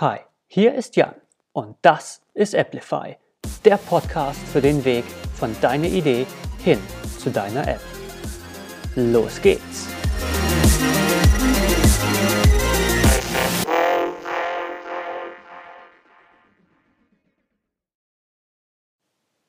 Hi, 0.00 0.20
hier 0.46 0.72
ist 0.76 0.96
Jan 0.96 1.14
und 1.52 1.76
das 1.82 2.22
ist 2.32 2.54
Applify, 2.54 3.18
der 3.66 3.76
Podcast 3.76 4.40
für 4.40 4.62
den 4.62 4.82
Weg 4.86 5.04
von 5.34 5.54
deiner 5.60 5.88
Idee 5.88 6.26
hin 6.64 6.78
zu 7.18 7.28
deiner 7.28 7.68
App. 7.68 7.82
Los 8.96 9.42
geht's! 9.42 9.88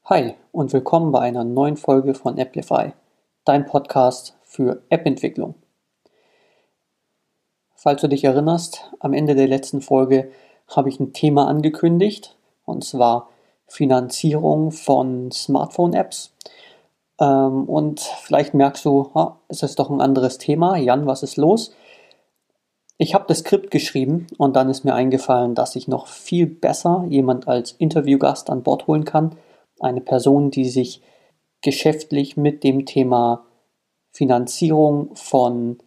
Hi 0.04 0.36
und 0.52 0.74
willkommen 0.74 1.14
bei 1.14 1.22
einer 1.22 1.46
neuen 1.46 1.78
Folge 1.78 2.14
von 2.14 2.38
Applify, 2.38 2.92
dein 3.46 3.66
Podcast 3.66 4.38
für 4.44 4.84
App-Entwicklung. 4.90 5.61
Falls 7.84 8.00
du 8.00 8.08
dich 8.08 8.24
erinnerst, 8.24 8.92
am 9.00 9.12
Ende 9.12 9.34
der 9.34 9.48
letzten 9.48 9.82
Folge 9.82 10.30
habe 10.68 10.88
ich 10.88 11.00
ein 11.00 11.14
Thema 11.14 11.48
angekündigt, 11.48 12.38
und 12.64 12.84
zwar 12.84 13.30
Finanzierung 13.66 14.72
von 14.72 15.32
Smartphone-Apps. 15.32 16.32
Ähm, 17.20 17.64
und 17.64 18.02
vielleicht 18.02 18.54
merkst 18.54 18.86
du, 18.86 19.10
es 19.48 19.64
ist 19.64 19.80
doch 19.80 19.90
ein 19.90 20.00
anderes 20.00 20.38
Thema. 20.38 20.78
Jan, 20.78 21.08
was 21.08 21.24
ist 21.24 21.38
los? 21.38 21.74
Ich 23.00 23.16
habe 23.16 23.26
das 23.28 23.40
Skript 23.40 23.72
geschrieben 23.72 24.28
und 24.38 24.56
dann 24.56 24.70
ist 24.70 24.86
mir 24.86 24.94
eingefallen, 24.94 25.56
dass 25.56 25.76
ich 25.76 25.88
noch 25.88 26.06
viel 26.06 26.46
besser 26.46 27.04
jemand 27.10 27.48
als 27.48 27.72
Interviewgast 27.72 28.52
an 28.52 28.62
Bord 28.62 28.86
holen 28.86 29.06
kann. 29.06 29.38
Eine 29.80 30.02
Person, 30.02 30.52
die 30.52 30.70
sich 30.70 31.02
geschäftlich 31.64 32.38
mit 32.38 32.64
dem 32.64 32.86
Thema 32.86 33.44
Finanzierung 34.12 35.16
von 35.16 35.80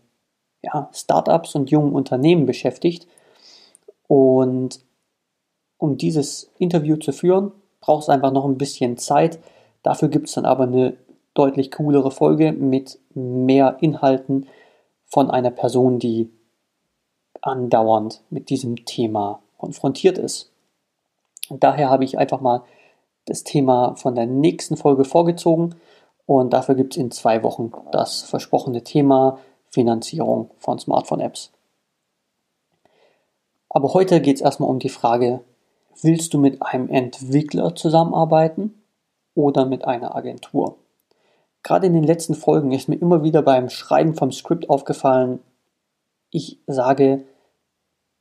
ja, 0.65 0.89
Startups 0.93 1.55
und 1.55 1.71
jungen 1.71 1.93
Unternehmen 1.93 2.47
beschäftigt. 2.47 3.07
Und 4.07 4.81
um 5.79 5.97
dieses 5.97 6.51
Interview 6.59 6.97
zu 6.97 7.13
führen, 7.13 7.53
braucht 7.81 8.05
es 8.05 8.09
einfach 8.09 8.33
noch 8.33 8.45
ein 8.45 8.59
bisschen 8.59 8.97
Zeit. 8.97 9.39
Dafür 9.83 10.09
gibt 10.09 10.29
es 10.29 10.35
dann 10.35 10.47
aber 10.47 10.65
eine 10.65 10.97
deutlich 11.35 11.71
coolere 11.73 12.11
Folge 12.11 12.53
mit 12.53 12.99
mehr 13.15 13.79
Inhalten 13.81 14.47
von 15.05 15.31
einer 15.31 15.51
Person, 15.51 15.99
die 15.99 16.31
andauernd 17.43 18.23
mit 18.31 18.49
diesem 18.49 18.85
Thema 18.87 19.41
konfrontiert 19.59 20.19
ist. 20.19 20.51
Und 21.49 21.63
daher 21.63 21.91
habe 21.91 22.05
ich 22.05 22.19
einfach 22.19 22.41
mal 22.41 22.63
das 23.27 23.45
Thema 23.45 23.95
von 23.97 24.15
der 24.15 24.27
nächsten 24.27 24.77
Folge 24.77 25.05
vorgezogen 25.05 25.75
und 26.27 26.53
dafür 26.53 26.75
gibt 26.75 26.95
es 26.95 26.99
in 26.99 27.11
zwei 27.11 27.43
Wochen 27.43 27.73
das 27.93 28.23
versprochene 28.23 28.83
Thema 28.83 29.39
Finanzierung 29.75 30.51
von 30.59 30.79
Smartphone-Apps. 30.79 31.51
Aber 33.69 33.93
heute 33.93 34.21
geht 34.21 34.37
es 34.37 34.43
erstmal 34.43 34.71
um 34.71 34.79
die 34.79 34.89
Frage, 34.89 35.41
willst 36.01 36.33
du 36.33 36.39
mit 36.39 36.63
einem 36.63 36.89
Entwickler 36.89 37.75
zusammenarbeiten 37.75 38.83
oder 39.35 39.67
mit 39.67 39.85
einer 39.85 40.15
Agentur? 40.15 40.77
Gerade 41.65 41.89
in 41.89 41.95
den 41.95 42.05
letzten 42.05 42.35
Folgen 42.35 42.73
ist 42.73 42.89
mir 42.89 42.97
immer 42.97 43.25
wieder 43.25 43.43
beim 43.43 43.69
Schreiben 43.69 44.15
vom 44.15 44.31
Skript 44.31 44.71
aufgefallen, 44.71 45.41
ich 46.31 46.59
sage 46.67 47.25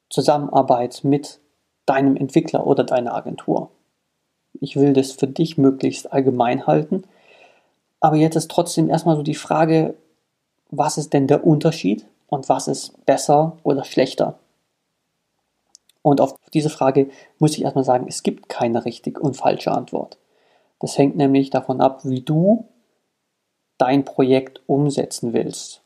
Zusammenarbeit 0.09 1.03
mit 1.03 1.39
deinem 1.85 2.15
Entwickler 2.15 2.65
oder 2.65 2.83
deiner 2.83 3.13
Agentur. 3.13 3.69
Ich 4.59 4.75
will 4.75 4.93
das 4.93 5.11
für 5.11 5.27
dich 5.27 5.57
möglichst 5.57 6.13
allgemein 6.13 6.67
halten. 6.67 7.03
Aber 7.99 8.15
jetzt 8.15 8.35
ist 8.35 8.51
trotzdem 8.51 8.89
erstmal 8.89 9.15
so 9.15 9.23
die 9.23 9.33
Frage, 9.33 9.95
was 10.77 10.97
ist 10.97 11.13
denn 11.13 11.27
der 11.27 11.45
Unterschied 11.45 12.05
und 12.27 12.49
was 12.49 12.67
ist 12.67 13.05
besser 13.05 13.57
oder 13.63 13.83
schlechter? 13.83 14.39
Und 16.01 16.19
auf 16.19 16.35
diese 16.53 16.69
Frage 16.69 17.09
muss 17.39 17.55
ich 17.55 17.63
erstmal 17.63 17.85
sagen, 17.85 18.05
es 18.09 18.23
gibt 18.23 18.49
keine 18.49 18.83
richtig 18.85 19.19
und 19.19 19.37
falsche 19.37 19.71
Antwort. 19.71 20.17
Das 20.79 20.97
hängt 20.97 21.15
nämlich 21.15 21.49
davon 21.49 21.79
ab, 21.79 22.01
wie 22.03 22.21
du 22.21 22.65
dein 23.77 24.03
Projekt 24.03 24.61
umsetzen 24.67 25.33
willst. 25.33 25.81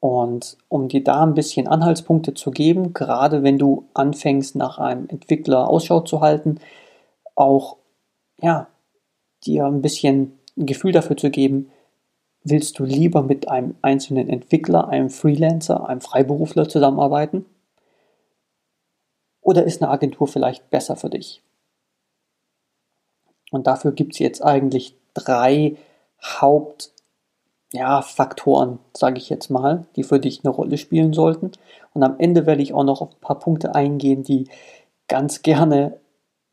Und 0.00 0.56
um 0.68 0.86
dir 0.86 1.02
da 1.02 1.24
ein 1.24 1.34
bisschen 1.34 1.66
Anhaltspunkte 1.66 2.34
zu 2.34 2.52
geben, 2.52 2.92
gerade 2.92 3.42
wenn 3.42 3.58
du 3.58 3.88
anfängst, 3.94 4.54
nach 4.54 4.78
einem 4.78 5.08
Entwickler 5.08 5.68
Ausschau 5.68 6.00
zu 6.00 6.20
halten, 6.20 6.60
auch 7.34 7.76
ja, 8.40 8.68
dir 9.44 9.66
ein 9.66 9.82
bisschen 9.82 10.38
ein 10.56 10.66
Gefühl 10.66 10.92
dafür 10.92 11.16
zu 11.16 11.30
geben, 11.30 11.70
Willst 12.50 12.78
du 12.78 12.84
lieber 12.84 13.22
mit 13.22 13.48
einem 13.48 13.74
einzelnen 13.82 14.30
Entwickler, 14.30 14.88
einem 14.88 15.10
Freelancer, 15.10 15.86
einem 15.86 16.00
Freiberufler 16.00 16.66
zusammenarbeiten? 16.66 17.44
Oder 19.42 19.64
ist 19.64 19.82
eine 19.82 19.90
Agentur 19.90 20.28
vielleicht 20.28 20.70
besser 20.70 20.96
für 20.96 21.10
dich? 21.10 21.42
Und 23.50 23.66
dafür 23.66 23.92
gibt 23.92 24.14
es 24.14 24.18
jetzt 24.18 24.42
eigentlich 24.42 24.96
drei 25.12 25.76
Hauptfaktoren, 26.22 28.72
ja, 28.72 28.78
sage 28.94 29.18
ich 29.18 29.28
jetzt 29.28 29.50
mal, 29.50 29.86
die 29.96 30.02
für 30.02 30.18
dich 30.18 30.42
eine 30.42 30.54
Rolle 30.54 30.78
spielen 30.78 31.12
sollten. 31.12 31.52
Und 31.92 32.02
am 32.02 32.18
Ende 32.18 32.46
werde 32.46 32.62
ich 32.62 32.72
auch 32.72 32.84
noch 32.84 33.02
auf 33.02 33.10
ein 33.10 33.20
paar 33.20 33.38
Punkte 33.38 33.74
eingehen, 33.74 34.22
die 34.22 34.48
ganz 35.06 35.42
gerne 35.42 36.00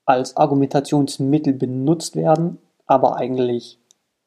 als 0.06 0.36
Argumentationsmittel 0.36 1.54
benutzt 1.54 2.18
werden, 2.18 2.58
aber 2.86 3.16
eigentlich 3.16 3.80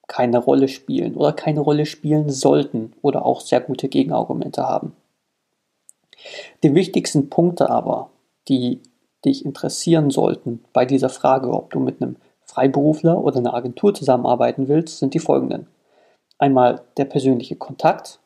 keine 0.08 0.38
Rolle 0.38 0.66
spielen 0.68 1.14
oder 1.14 1.32
keine 1.32 1.60
Rolle 1.60 1.86
spielen 1.86 2.30
sollten 2.30 2.94
oder 3.02 3.24
auch 3.24 3.40
sehr 3.40 3.60
gute 3.60 3.88
Gegenargumente 3.88 4.66
haben. 4.66 4.96
Die 6.62 6.74
wichtigsten 6.74 7.30
Punkte 7.30 7.70
aber, 7.70 8.10
die 8.48 8.80
dich 9.24 9.44
interessieren 9.44 10.10
sollten 10.10 10.64
bei 10.72 10.84
dieser 10.84 11.10
Frage, 11.10 11.50
ob 11.52 11.70
du 11.70 11.78
mit 11.78 12.02
einem 12.02 12.16
Freiberufler 12.44 13.22
oder 13.22 13.38
einer 13.38 13.54
Agentur 13.54 13.94
zusammenarbeiten 13.94 14.68
willst, 14.68 14.98
sind 14.98 15.14
die 15.14 15.18
folgenden. 15.18 15.68
Einmal 16.38 16.82
der 16.96 17.04
persönliche 17.04 17.56
Kontakt, 17.56 18.20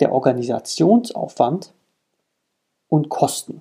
der 0.00 0.12
Organisationsaufwand 0.12 1.72
und 2.88 3.08
Kosten. 3.10 3.60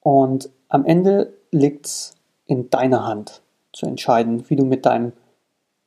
Und 0.00 0.50
am 0.68 0.84
Ende 0.84 1.32
liegt 1.50 1.86
es 1.86 2.14
in 2.46 2.70
deiner 2.70 3.06
Hand 3.06 3.42
zu 3.72 3.86
entscheiden, 3.86 4.48
wie 4.48 4.56
du 4.56 4.64
mit 4.64 4.86
deinem 4.86 5.12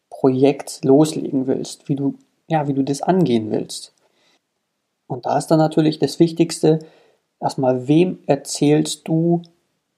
Projekt 0.09 0.83
loslegen 0.83 1.47
willst, 1.47 1.89
wie 1.89 1.95
du, 1.95 2.15
ja, 2.47 2.67
wie 2.67 2.73
du 2.73 2.83
das 2.83 3.01
angehen 3.01 3.51
willst. 3.51 3.93
Und 5.07 5.25
da 5.25 5.37
ist 5.37 5.47
dann 5.47 5.59
natürlich 5.59 5.99
das 5.99 6.19
Wichtigste, 6.19 6.79
erstmal, 7.39 7.87
wem 7.87 8.19
erzählst 8.25 9.07
du 9.07 9.41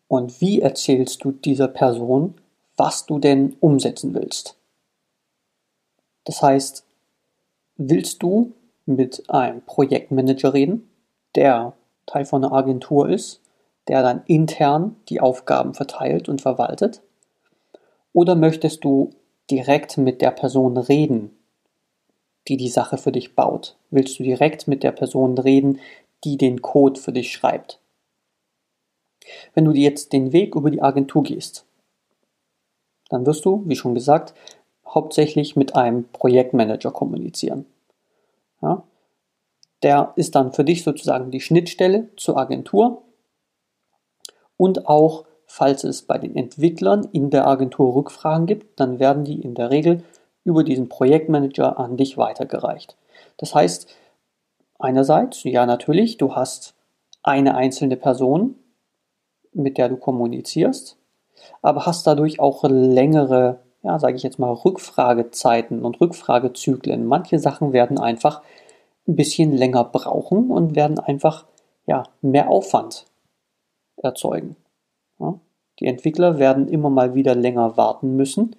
und 0.08 0.42
wie 0.42 0.62
erzählst 0.62 1.24
du 1.24 1.32
dieser 1.32 1.68
Person, 1.68 2.36
was 2.78 3.06
du 3.06 3.20
denn 3.20 3.56
umsetzen 3.60 4.14
willst. 4.14 4.58
Das 6.26 6.42
heißt, 6.42 6.86
willst 7.78 8.24
du 8.24 8.54
mit 8.86 9.30
einem 9.30 9.62
Projektmanager 9.62 10.54
reden, 10.54 10.90
der 11.36 11.74
Teil 12.06 12.26
von 12.26 12.44
einer 12.44 12.54
Agentur 12.54 13.10
ist, 13.10 13.42
der 13.88 14.02
dann 14.02 14.24
intern 14.26 14.96
die 15.10 15.22
Aufgaben 15.22 15.74
verteilt 15.74 16.30
und 16.30 16.42
verwaltet? 16.42 17.02
Oder 18.16 18.36
möchtest 18.36 18.86
du 18.86 19.10
direkt 19.52 19.98
mit 19.98 20.22
der 20.22 20.32
Person 20.32 20.78
reden, 20.78 21.38
die 22.48 22.56
die 22.56 22.70
Sache 22.70 22.98
für 22.98 23.12
dich 23.12 23.36
baut? 23.36 23.76
Willst 23.90 24.18
du 24.18 24.24
direkt 24.24 24.70
mit 24.70 24.84
der 24.84 24.94
Person 24.94 25.38
reden, 25.38 25.82
die 26.24 26.38
den 26.38 26.62
Code 26.62 26.98
für 26.98 27.12
dich 27.12 27.34
schreibt? 27.34 27.82
Wenn 29.54 29.66
du 29.66 29.74
jetzt 29.74 30.14
den 30.14 30.32
Weg 30.32 30.56
über 30.56 30.72
die 30.72 30.82
Agentur 30.82 31.24
gehst, 31.24 31.66
dann 33.10 33.26
wirst 33.26 33.44
du, 33.44 33.64
wie 33.66 33.76
schon 33.76 33.94
gesagt, 33.94 34.34
hauptsächlich 34.88 35.58
mit 35.58 35.76
einem 35.76 36.06
Projektmanager 36.06 36.92
kommunizieren. 36.92 37.66
Ja? 38.62 38.84
Der 39.84 40.14
ist 40.16 40.36
dann 40.36 40.54
für 40.54 40.64
dich 40.64 40.86
sozusagen 40.86 41.32
die 41.32 41.42
Schnittstelle 41.42 42.08
zur 42.16 42.38
Agentur 42.38 43.02
und 44.56 44.88
auch 44.88 45.26
Falls 45.58 45.86
es 45.86 46.02
bei 46.02 46.18
den 46.18 46.36
Entwicklern 46.36 47.08
in 47.14 47.30
der 47.30 47.48
Agentur 47.48 47.96
Rückfragen 47.96 48.46
gibt, 48.46 48.78
dann 48.78 49.00
werden 49.00 49.24
die 49.24 49.42
in 49.42 49.56
der 49.56 49.70
Regel 49.70 50.04
über 50.44 50.66
diesen 50.66 50.90
Projektmanager 50.90 51.80
an 51.80 51.96
dich 51.96 52.18
weitergereicht. 52.18 52.98
Das 53.38 53.56
heißt, 53.56 53.88
einerseits, 54.80 55.46
ja 55.46 55.66
natürlich, 55.66 56.18
du 56.18 56.36
hast 56.36 56.74
eine 57.24 57.56
einzelne 57.56 57.96
Person, 57.96 58.56
mit 59.54 59.78
der 59.78 59.88
du 59.88 59.96
kommunizierst, 59.96 60.98
aber 61.62 61.86
hast 61.86 62.06
dadurch 62.06 62.42
auch 62.42 62.66
längere, 62.66 63.62
ja, 63.82 63.98
sage 63.98 64.18
ich 64.18 64.24
jetzt 64.24 64.40
mal, 64.40 64.52
Rückfragezeiten 64.52 65.86
und 65.86 66.02
Rückfragezyklen. 66.02 67.06
Manche 67.06 67.40
Sachen 67.40 67.72
werden 67.72 67.98
einfach 67.98 68.42
ein 69.08 69.16
bisschen 69.16 69.54
länger 69.54 69.86
brauchen 69.86 70.52
und 70.52 70.76
werden 70.76 71.00
einfach 71.00 71.46
ja, 71.88 72.04
mehr 72.22 72.50
Aufwand 72.50 73.06
erzeugen. 73.96 74.58
Die 75.80 75.88
Entwickler 75.88 76.40
werden 76.40 76.68
immer 76.68 76.90
mal 76.90 77.16
wieder 77.16 77.36
länger 77.36 77.78
warten 77.78 78.16
müssen, 78.16 78.56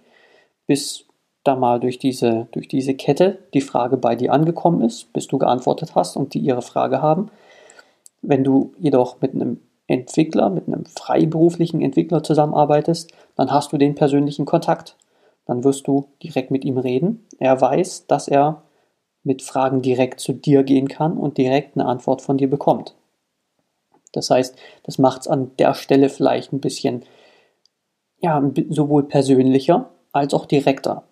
bis 0.66 1.06
da 1.44 1.56
mal 1.56 1.80
durch 1.80 1.98
diese, 1.98 2.48
durch 2.52 2.68
diese 2.68 2.94
Kette 2.94 3.38
die 3.54 3.60
Frage 3.60 3.96
bei 3.96 4.16
dir 4.16 4.32
angekommen 4.32 4.82
ist, 4.82 5.12
bis 5.12 5.26
du 5.26 5.38
geantwortet 5.38 5.94
hast 5.94 6.16
und 6.16 6.34
die 6.34 6.40
ihre 6.40 6.62
Frage 6.62 7.00
haben. 7.00 7.30
Wenn 8.20 8.44
du 8.44 8.74
jedoch 8.78 9.20
mit 9.20 9.34
einem 9.34 9.60
Entwickler, 9.86 10.50
mit 10.50 10.66
einem 10.66 10.84
freiberuflichen 10.84 11.80
Entwickler 11.80 12.22
zusammenarbeitest, 12.22 13.12
dann 13.36 13.52
hast 13.52 13.72
du 13.72 13.78
den 13.78 13.94
persönlichen 13.94 14.44
Kontakt. 14.44 14.96
Dann 15.46 15.62
wirst 15.62 15.86
du 15.86 16.08
direkt 16.22 16.50
mit 16.50 16.64
ihm 16.64 16.76
reden. 16.76 17.24
Er 17.38 17.60
weiß, 17.60 18.08
dass 18.08 18.26
er 18.26 18.62
mit 19.22 19.42
Fragen 19.42 19.82
direkt 19.82 20.18
zu 20.18 20.32
dir 20.32 20.64
gehen 20.64 20.88
kann 20.88 21.16
und 21.16 21.38
direkt 21.38 21.76
eine 21.76 21.86
Antwort 21.86 22.20
von 22.20 22.36
dir 22.36 22.50
bekommt. 22.50 22.96
Das 24.16 24.30
heißt, 24.30 24.56
das 24.82 24.98
macht 24.98 25.22
es 25.22 25.28
an 25.28 25.52
der 25.58 25.74
Stelle 25.74 26.08
vielleicht 26.08 26.52
ein 26.52 26.60
bisschen, 26.60 27.04
ja, 28.18 28.42
sowohl 28.70 29.04
persönlicher 29.04 29.90
als 30.12 30.32
auch 30.34 30.46
direkter. 30.46 31.04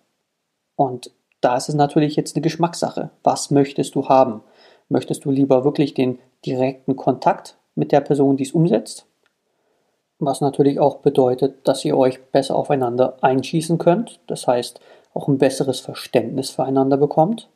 Und 0.75 1.11
da 1.41 1.55
ist 1.55 1.69
es 1.69 1.75
natürlich 1.75 2.15
jetzt 2.15 2.35
eine 2.35 2.41
Geschmackssache. 2.41 3.11
Was 3.23 3.51
möchtest 3.51 3.95
du 3.95 4.09
haben? 4.09 4.41
Möchtest 4.89 5.25
du 5.25 5.31
lieber 5.31 5.63
wirklich 5.63 5.93
den 5.93 6.19
direkten 6.45 6.95
Kontakt 6.95 7.57
mit 7.75 7.91
der 7.91 8.01
Person, 8.01 8.37
die 8.37 8.43
es 8.43 8.51
umsetzt. 8.51 9.05
Was 10.17 10.41
natürlich 10.41 10.79
auch 10.79 10.97
bedeutet, 10.97 11.67
dass 11.67 11.85
ihr 11.85 11.97
euch 11.97 12.23
besser 12.31 12.55
aufeinander 12.55 13.17
einschießen 13.21 13.77
könnt. 13.77 14.19
Das 14.27 14.47
heißt, 14.47 14.79
auch 15.13 15.27
ein 15.27 15.37
besseres 15.37 15.79
Verständnis 15.79 16.49
füreinander 16.49 16.97
bekommt. 16.97 17.49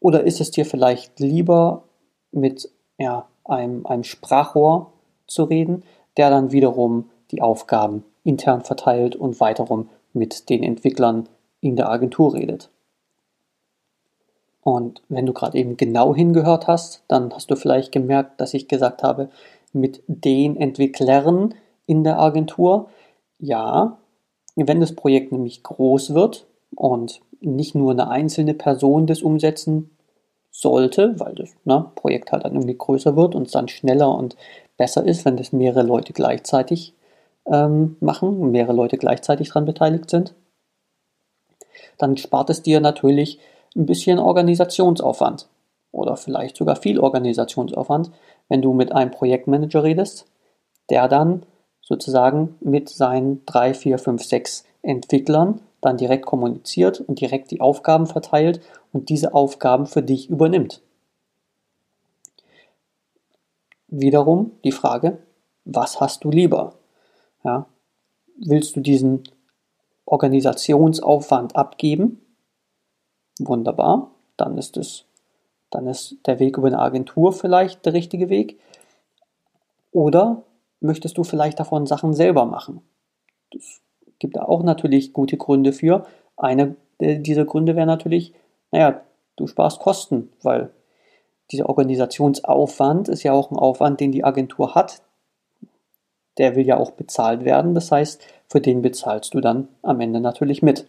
Oder 0.00 0.24
ist 0.24 0.40
es 0.40 0.50
dir 0.50 0.66
vielleicht 0.66 1.20
lieber, 1.20 1.84
mit 2.32 2.70
ja, 2.98 3.28
einem, 3.50 3.86
einem 3.86 4.04
Sprachrohr 4.04 4.92
zu 5.26 5.44
reden, 5.44 5.82
der 6.16 6.30
dann 6.30 6.52
wiederum 6.52 7.10
die 7.30 7.42
Aufgaben 7.42 8.04
intern 8.24 8.62
verteilt 8.62 9.16
und 9.16 9.40
weiterum 9.40 9.88
mit 10.12 10.48
den 10.48 10.62
Entwicklern 10.62 11.28
in 11.60 11.76
der 11.76 11.90
Agentur 11.90 12.34
redet? 12.34 12.70
Und 14.62 15.02
wenn 15.08 15.26
du 15.26 15.32
gerade 15.32 15.58
eben 15.58 15.76
genau 15.76 16.14
hingehört 16.14 16.66
hast, 16.66 17.02
dann 17.08 17.32
hast 17.32 17.50
du 17.50 17.56
vielleicht 17.56 17.92
gemerkt, 17.92 18.40
dass 18.40 18.54
ich 18.54 18.68
gesagt 18.68 19.02
habe, 19.02 19.30
mit 19.72 20.02
den 20.06 20.56
Entwicklern 20.56 21.54
in 21.86 22.04
der 22.04 22.18
Agentur. 22.18 22.88
Ja, 23.38 23.98
wenn 24.56 24.80
das 24.80 24.94
Projekt 24.94 25.32
nämlich 25.32 25.62
groß 25.62 26.12
wird 26.14 26.46
und 26.74 27.20
nicht 27.40 27.74
nur 27.74 27.92
eine 27.92 28.08
einzelne 28.08 28.54
Person 28.54 29.06
das 29.06 29.22
umsetzen 29.22 29.90
sollte, 30.50 31.18
weil 31.18 31.34
das 31.34 31.50
ne, 31.64 31.90
Projekt 31.94 32.32
halt 32.32 32.44
dann 32.44 32.54
irgendwie 32.54 32.76
größer 32.76 33.16
wird 33.16 33.34
und 33.34 33.46
es 33.46 33.52
dann 33.52 33.68
schneller 33.68 34.14
und 34.14 34.36
besser 34.76 35.04
ist, 35.04 35.24
wenn 35.24 35.36
das 35.36 35.52
mehrere 35.52 35.82
Leute 35.82 36.12
gleichzeitig 36.12 36.94
ähm, 37.46 37.96
machen, 38.00 38.50
mehrere 38.50 38.72
Leute 38.72 38.98
gleichzeitig 38.98 39.48
daran 39.48 39.64
beteiligt 39.64 40.10
sind, 40.10 40.34
dann 41.98 42.16
spart 42.16 42.50
es 42.50 42.62
dir 42.62 42.80
natürlich 42.80 43.38
ein 43.76 43.86
bisschen 43.86 44.18
Organisationsaufwand 44.18 45.48
oder 45.92 46.16
vielleicht 46.16 46.56
sogar 46.56 46.76
viel 46.76 46.98
Organisationsaufwand, 46.98 48.10
wenn 48.48 48.62
du 48.62 48.72
mit 48.72 48.92
einem 48.92 49.10
Projektmanager 49.10 49.84
redest, 49.84 50.26
der 50.88 51.08
dann 51.08 51.44
sozusagen 51.82 52.56
mit 52.60 52.88
seinen 52.88 53.44
drei, 53.46 53.74
vier, 53.74 53.98
fünf, 53.98 54.24
sechs 54.24 54.64
Entwicklern 54.82 55.60
dann 55.80 55.96
direkt 55.96 56.26
kommuniziert 56.26 57.00
und 57.00 57.20
direkt 57.20 57.50
die 57.50 57.60
Aufgaben 57.60 58.06
verteilt 58.06 58.60
und 58.92 59.08
diese 59.08 59.34
Aufgaben 59.34 59.86
für 59.86 60.02
dich 60.02 60.28
übernimmt. 60.28 60.82
Wiederum 63.88 64.52
die 64.64 64.72
Frage, 64.72 65.18
was 65.64 66.00
hast 66.00 66.24
du 66.24 66.30
lieber? 66.30 66.74
Ja, 67.44 67.66
willst 68.36 68.76
du 68.76 68.80
diesen 68.80 69.24
Organisationsaufwand 70.04 71.56
abgeben 71.56 72.20
wunderbar, 73.48 74.10
dann 74.36 74.58
ist 74.58 74.76
es, 74.76 75.04
dann 75.70 75.86
ist 75.86 76.16
der 76.26 76.38
Weg 76.38 76.56
über 76.56 76.66
eine 76.66 76.78
Agentur 76.78 77.32
vielleicht 77.32 77.84
der 77.86 77.92
richtige 77.92 78.28
Weg. 78.28 78.58
Oder 79.92 80.42
möchtest 80.80 81.18
du 81.18 81.24
vielleicht 81.24 81.58
davon 81.60 81.86
Sachen 81.86 82.14
selber 82.14 82.44
machen? 82.44 82.82
Es 83.54 83.80
gibt 84.20 84.36
da 84.36 84.42
auch 84.42 84.62
natürlich 84.62 85.12
gute 85.12 85.36
Gründe 85.36 85.72
für. 85.72 86.06
Einer 86.36 86.76
dieser 87.00 87.44
Gründe 87.44 87.74
wäre 87.74 87.86
natürlich, 87.86 88.32
naja, 88.70 89.00
du 89.34 89.48
sparst 89.48 89.80
Kosten, 89.80 90.30
weil 90.42 90.70
dieser 91.50 91.68
Organisationsaufwand 91.68 93.08
ist 93.08 93.24
ja 93.24 93.32
auch 93.32 93.50
ein 93.50 93.58
Aufwand, 93.58 93.98
den 93.98 94.12
die 94.12 94.22
Agentur 94.22 94.76
hat. 94.76 95.02
Der 96.38 96.54
will 96.54 96.64
ja 96.64 96.76
auch 96.76 96.92
bezahlt 96.92 97.44
werden. 97.44 97.74
Das 97.74 97.90
heißt, 97.90 98.22
für 98.46 98.60
den 98.60 98.82
bezahlst 98.82 99.34
du 99.34 99.40
dann 99.40 99.68
am 99.82 100.00
Ende 100.00 100.20
natürlich 100.20 100.62
mit. 100.62 100.86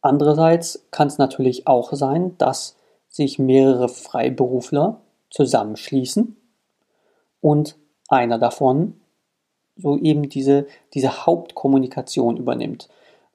Andererseits 0.00 0.86
kann 0.90 1.08
es 1.08 1.18
natürlich 1.18 1.66
auch 1.66 1.92
sein, 1.94 2.36
dass 2.38 2.76
sich 3.08 3.38
mehrere 3.38 3.88
Freiberufler 3.88 5.00
zusammenschließen 5.30 6.36
und 7.40 7.76
einer 8.08 8.38
davon 8.38 9.00
so 9.76 9.96
eben 9.98 10.28
diese, 10.28 10.66
diese 10.94 11.26
Hauptkommunikation 11.26 12.36
übernimmt. 12.36 12.88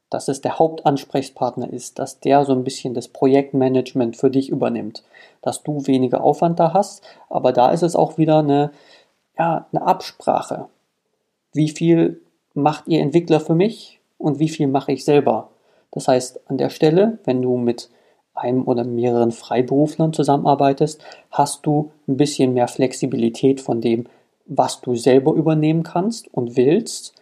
Dass 0.10 0.28
es 0.28 0.42
der 0.42 0.58
Hauptansprechpartner 0.58 1.72
ist, 1.72 2.00
dass 2.00 2.20
der 2.20 2.46
so 2.46 2.54
ein 2.54 2.64
bisschen 2.64 2.94
das 2.94 3.08
Projektmanagement 3.10 4.18
für 4.18 4.32
dich 4.32 4.50
übernimmt, 4.50 5.04
dass 5.42 5.64
du 5.64 5.86
weniger 5.86 6.24
Aufwand 6.24 6.60
da 6.60 6.74
hast, 6.74 7.04
aber 7.30 7.52
da 7.52 7.72
ist 7.72 7.84
es 7.84 7.96
auch 7.96 8.18
wieder 8.18 8.40
eine, 8.40 8.72
ja, 9.38 9.68
eine 9.72 9.86
Absprache. 9.86 10.68
Wie 11.54 11.70
viel 11.70 12.22
macht 12.54 12.88
ihr 12.88 13.02
Entwickler 13.02 13.40
für 13.40 13.56
mich 13.56 14.00
und 14.18 14.40
wie 14.40 14.50
viel 14.50 14.68
mache 14.68 14.92
ich 14.92 15.06
selber? 15.06 15.50
Das 15.92 16.08
heißt, 16.08 16.42
an 16.50 16.58
der 16.58 16.70
Stelle, 16.70 17.20
wenn 17.26 17.42
du 17.42 17.58
mit 17.58 17.90
einem 18.34 18.68
oder 18.68 18.84
mehreren 18.84 19.32
Freiberuflern 19.32 20.14
zusammenarbeitest, 20.14 21.02
hast 21.32 21.66
du 21.66 21.92
ein 22.08 22.18
bisschen 22.18 22.54
mehr 22.54 22.68
Flexibilität 22.68 23.62
von 23.62 23.82
dem, 23.82 24.06
was 24.50 24.82
du 24.82 24.96
selber 24.96 25.34
übernehmen 25.34 25.84
kannst 25.84 26.28
und 26.34 26.58
willst 26.58 27.16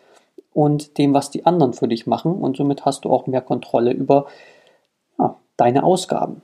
und 0.53 0.97
dem, 0.97 1.13
was 1.13 1.29
die 1.29 1.45
anderen 1.45 1.73
für 1.73 1.87
dich 1.87 2.07
machen. 2.07 2.33
Und 2.33 2.57
somit 2.57 2.85
hast 2.85 3.05
du 3.05 3.11
auch 3.11 3.27
mehr 3.27 3.41
Kontrolle 3.41 3.91
über 3.91 4.27
ja, 5.19 5.37
deine 5.57 5.83
Ausgaben. 5.83 6.41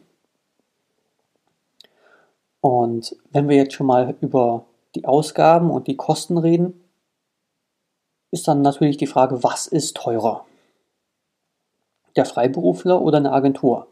Und 2.61 3.15
wenn 3.31 3.49
wir 3.49 3.57
jetzt 3.57 3.73
schon 3.73 3.87
mal 3.87 4.15
über 4.21 4.65
die 4.95 5.05
Ausgaben 5.05 5.71
und 5.71 5.87
die 5.87 5.97
Kosten 5.97 6.37
reden, 6.37 6.79
ist 8.31 8.47
dann 8.47 8.61
natürlich 8.61 8.97
die 8.97 9.07
Frage, 9.07 9.43
was 9.43 9.67
ist 9.67 9.97
teurer? 9.97 10.45
der 12.15 12.25
Freiberufler 12.25 13.01
oder 13.01 13.17
eine 13.17 13.31
Agentur? 13.31 13.87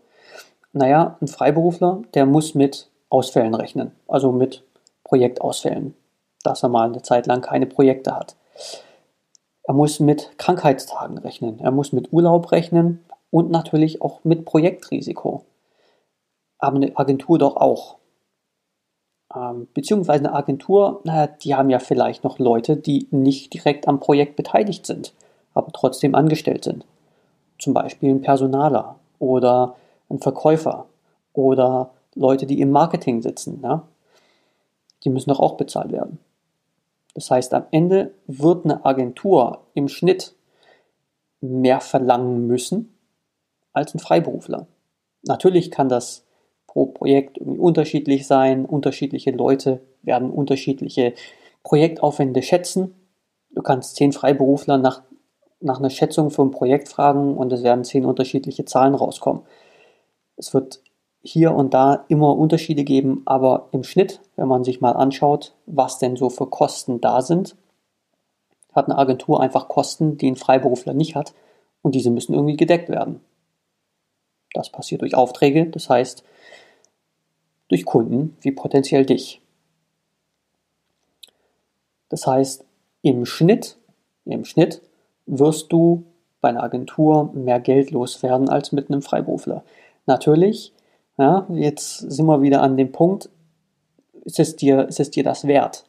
Naja, 0.74 1.18
ein 1.22 1.28
Freiberufler, 1.28 2.02
der 2.14 2.26
muss 2.26 2.56
mit 2.56 2.90
Ausfällen 3.10 3.54
rechnen, 3.54 3.92
also 4.08 4.32
mit 4.32 4.64
Projektausfällen, 5.04 5.96
dass 6.44 6.63
er 6.63 6.70
mal 6.70 6.88
eine 6.88 7.01
Zeit 7.01 7.27
lang 7.27 7.42
keine 7.42 7.65
Projekte 7.65 8.15
hat. 8.15 8.36
Er 9.63 9.74
muss 9.74 10.00
mit 10.00 10.38
Krankheitstagen 10.38 11.18
rechnen, 11.18 11.60
er 11.60 11.72
muss 11.72 11.94
mit 11.94 12.12
Urlaub 12.12 12.51
rechnen 12.51 13.04
und 13.30 13.51
natürlich 13.51 14.01
auch 14.01 14.24
mit 14.24 14.46
Projektrisiko. 14.46 15.46
Aber 16.58 16.75
eine 16.75 16.96
Agentur 16.98 17.38
doch 17.39 17.58
auch. 17.58 17.98
Ähm, 19.36 19.68
beziehungsweise 19.74 20.25
eine 20.25 20.34
Agentur, 20.34 21.01
naja, 21.04 21.27
die 21.27 21.56
haben 21.56 21.70
ja 21.70 21.80
vielleicht 21.80 22.24
noch 22.24 22.39
Leute, 22.39 22.75
die 22.75 23.08
nicht 23.12 23.54
direkt 23.54 23.88
am 23.88 24.00
Projekt 24.00 24.36
beteiligt 24.36 24.86
sind, 24.86 25.13
aber 25.54 25.72
trotzdem 25.72 26.15
angestellt 26.15 26.63
sind 26.63 26.86
zum 27.62 27.74
Beispiel 27.74 28.10
ein 28.10 28.22
Personaler 28.22 28.96
oder 29.20 29.75
ein 30.10 30.20
Verkäufer 30.20 30.88
oder 31.34 31.92
Leute, 32.15 32.46
die 32.46 32.60
im 32.60 32.72
Marketing 32.72 33.22
sitzen. 33.22 33.62
Ja? 33.63 33.84
Die 35.04 35.10
müssen 35.10 35.30
doch 35.30 35.39
auch 35.39 35.56
bezahlt 35.56 35.92
werden. 35.92 36.20
Das 37.13 37.30
heißt, 37.30 37.53
am 37.53 37.65
Ende 37.72 38.13
wird 38.27 38.65
eine 38.65 38.86
Agentur 38.86 39.68
im 39.74 39.88
Schnitt 39.88 40.36
mehr 41.41 41.82
verlangen 41.82 42.48
müssen 42.48 42.98
als 43.74 43.94
ein 43.94 44.00
Freiberufler. 44.00 44.68
Natürlich 45.24 45.72
kann 45.72 45.89
das 45.89 46.25
pro 46.68 46.86
Projekt 46.88 47.38
unterschiedlich 47.38 48.27
sein. 48.27 48.65
Unterschiedliche 48.65 49.32
Leute 49.32 49.82
werden 50.03 50.32
unterschiedliche 50.32 51.13
Projektaufwände 51.63 52.41
schätzen. 52.41 52.96
Du 53.51 53.62
kannst 53.62 53.96
zehn 53.96 54.13
Freiberufler 54.13 54.77
nach 54.77 55.03
nach 55.62 55.80
einer 55.80 55.89
Schätzung 55.89 56.32
für 56.32 56.41
ein 56.41 56.51
Projekt 56.51 56.89
fragen 56.89 57.38
und 57.38 57.53
es 57.53 57.63
werden 57.63 57.84
zehn 57.84 58.06
unterschiedliche 58.06 58.65
Zahlen 58.65 58.96
rauskommen. 58.96 59.44
Es 60.36 60.53
wird 60.53 60.82
hier 61.24 61.54
und 61.54 61.74
da 61.74 62.06
immer 62.08 62.36
Unterschiede 62.36 62.84
geben, 62.84 63.22
aber 63.25 63.68
im 63.72 63.84
Schnitt, 63.84 64.22
wenn 64.36 64.48
man 64.48 64.63
sich 64.63 64.82
mal 64.82 64.94
anschaut, 64.94 65.54
was 65.66 66.00
denn 66.00 66.16
so 66.16 66.30
für 66.30 66.48
Kosten 66.48 67.00
da 67.00 67.22
sind, 67.22 67.56
hat 68.74 68.86
eine 68.86 68.98
Agentur 68.98 69.42
einfach 69.42 69.68
Kosten, 69.68 70.18
die 70.18 70.32
ein 70.32 70.36
Freiberufler 70.36 70.94
nicht 70.94 71.16
hat 71.16 71.34
und 71.82 71.94
diese 71.94 72.10
müssen 72.10 72.34
irgendwie 72.34 72.58
gedeckt 72.58 72.90
werden. 72.90 73.20
Das 74.54 74.70
passiert 74.70 75.01
durch 75.01 75.16
Aufträge, 75.16 75.68
das 75.68 75.90
heißt 75.90 76.24
durch 77.68 77.86
Kunden 77.86 78.36
wie 78.42 78.51
potenziell 78.51 79.06
dich. 79.06 79.42
Das 82.10 82.28
heißt, 82.28 82.66
im 83.04 83.25
Schnitt, 83.25 83.78
im 84.25 84.44
Schnitt 84.44 84.82
wirst 85.25 85.72
du 85.72 86.04
bei 86.42 86.50
einer 86.50 86.63
Agentur 86.63 87.32
mehr 87.34 87.60
Geld 87.60 87.92
loswerden 87.92 88.50
als 88.50 88.72
mit 88.74 88.90
einem 88.90 89.01
Freiberufler. 89.01 89.63
Natürlich, 90.06 90.74
ja, 91.18 91.48
jetzt 91.50 92.00
sind 92.00 92.25
wir 92.25 92.41
wieder 92.41 92.62
an 92.62 92.77
dem 92.77 92.91
Punkt, 92.91 93.30
ist 94.24 94.39
es 94.39 94.56
dir, 94.56 94.88
ist 94.88 95.00
es 95.00 95.12
dir 95.12 95.24
das 95.24 95.46
wert? 95.48 95.86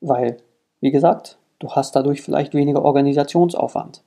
Weil, 0.00 0.38
wie 0.80 0.90
gesagt, 0.90 1.38
du 1.58 1.70
hast 1.70 1.94
dadurch 1.96 2.20
vielleicht 2.22 2.54
weniger 2.54 2.84
Organisationsaufwand. 2.84 4.02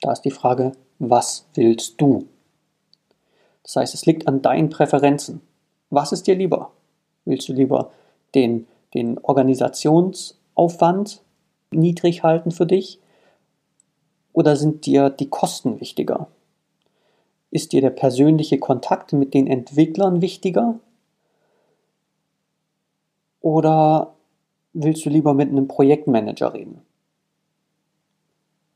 Da 0.00 0.12
ist 0.12 0.22
die 0.22 0.30
Frage, 0.30 0.72
was 0.98 1.46
willst 1.54 2.00
du? 2.00 2.26
Das 3.62 3.76
heißt, 3.76 3.94
es 3.94 4.06
liegt 4.06 4.26
an 4.26 4.42
deinen 4.42 4.70
Präferenzen. 4.70 5.40
Was 5.90 6.10
ist 6.12 6.26
dir 6.26 6.34
lieber? 6.34 6.72
Willst 7.24 7.48
du 7.48 7.52
lieber 7.52 7.92
den, 8.34 8.66
den 8.94 9.18
Organisationsaufwand 9.18 11.22
niedrig 11.70 12.24
halten 12.24 12.50
für 12.50 12.66
dich? 12.66 12.98
Oder 14.32 14.56
sind 14.56 14.86
dir 14.86 15.10
die 15.10 15.28
Kosten 15.28 15.78
wichtiger? 15.80 16.26
Ist 17.52 17.72
dir 17.72 17.82
der 17.82 17.90
persönliche 17.90 18.58
Kontakt 18.58 19.12
mit 19.12 19.34
den 19.34 19.46
Entwicklern 19.46 20.22
wichtiger? 20.22 20.80
Oder 23.42 24.14
willst 24.72 25.04
du 25.04 25.10
lieber 25.10 25.34
mit 25.34 25.50
einem 25.50 25.68
Projektmanager 25.68 26.54
reden? 26.54 26.80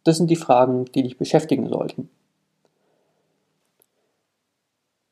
Das 0.04 0.18
sind 0.18 0.30
die 0.30 0.37
Fragen, 0.37 0.85
die 0.85 1.02
dich 1.04 1.16
beschäftigen 1.16 1.71
sollten. 1.71 2.11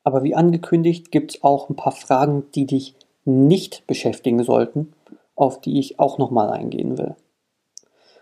Aber 0.03 0.21
wie 0.21 0.35
angekündigt 0.35 1.11
gibt 1.11 1.33
es 1.33 1.43
auch 1.43 1.67
ein 1.67 1.75
paar 1.75 1.91
Fragen, 1.91 2.43
die 2.53 2.67
dich 2.67 2.95
nicht 3.25 3.87
beschäftigen 3.87 4.43
sollten, 4.43 4.93
auf 5.35 5.59
die 5.59 5.79
ich 5.79 5.99
auch 5.99 6.19
nochmal 6.19 6.51
eingehen 6.51 6.99
will. 6.99 7.15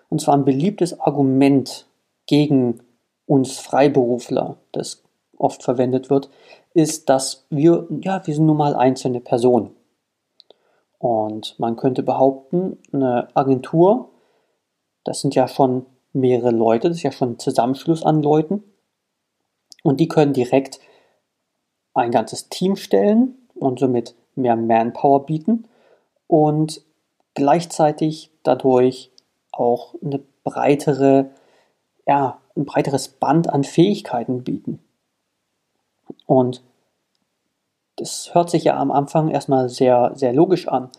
Und 0.07 0.21
zwar 0.21 0.35
ein 0.35 0.45
beliebtes 0.45 1.01
Argument 1.01 1.85
gegen 2.27 2.79
uns 3.25 3.59
Freiberufler, 3.59 4.55
das 4.71 5.02
oft 5.43 5.63
verwendet 5.63 6.09
wird, 6.09 6.29
ist, 6.73 7.09
dass 7.09 7.45
wir, 7.50 7.88
ja, 8.01 8.25
wir 8.25 8.33
sind 8.33 8.45
nun 8.45 8.57
mal 8.57 8.75
einzelne 8.75 9.19
Personen. 9.19 9.75
Und 10.97 11.59
man 11.59 11.75
könnte 11.75 12.01
behaupten, 12.01 12.79
eine 12.91 13.27
Agentur, 13.35 14.09
das 15.03 15.21
sind 15.21 15.35
ja 15.35 15.47
schon 15.47 15.85
mehrere 16.13 16.51
Leute, 16.51 16.88
das 16.88 16.97
ist 16.97 17.03
ja 17.03 17.12
schon 17.12 17.31
ein 17.31 17.39
Zusammenschluss 17.39 18.03
an 18.03 18.23
Leuten. 18.23 18.63
Und 19.83 20.00
die 20.00 20.07
können 20.07 20.33
direkt 20.33 20.79
ein 21.93 22.12
ganzes 22.12 22.50
Team 22.50 22.75
stellen 22.75 23.35
und 23.53 23.79
somit 23.79 24.15
mehr 24.35 24.55
Manpower 24.55 25.25
bieten 25.25 25.67
und 26.27 26.81
gleichzeitig 27.33 28.31
dadurch 28.43 29.12
auch 29.51 29.95
eine 30.03 30.19
breitere, 30.43 31.29
ja, 32.07 32.39
ein 32.55 32.65
breiteres 32.65 33.09
Band 33.09 33.50
an 33.50 33.63
Fähigkeiten 33.63 34.43
bieten. 34.43 34.79
Und 36.25 36.63
das 37.98 38.34
hört 38.34 38.50
sich 38.50 38.65
ja 38.65 38.77
am 38.77 38.92
Anfang 38.92 39.30
erstmal 39.30 39.70
sehr, 39.70 40.12
sehr 40.15 40.34
logisch 40.34 40.68
an. 40.68 40.89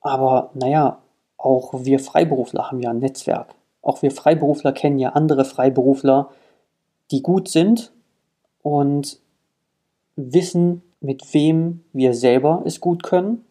Aber 0.00 0.50
naja, 0.54 0.98
auch 1.36 1.72
wir 1.84 1.98
Freiberufler 1.98 2.70
haben 2.70 2.80
ja 2.80 2.90
ein 2.90 2.98
Netzwerk. 2.98 3.54
Auch 3.82 4.02
wir 4.02 4.10
Freiberufler 4.10 4.72
kennen 4.72 4.98
ja 4.98 5.10
andere 5.10 5.44
Freiberufler, 5.44 6.30
die 7.10 7.22
gut 7.22 7.48
sind 7.48 7.92
und 8.62 9.18
wissen, 10.16 10.82
mit 11.00 11.32
wem 11.32 11.82
wir 11.92 12.14
selber 12.14 12.62
es 12.66 12.80
gut 12.80 13.02
können 13.02 13.44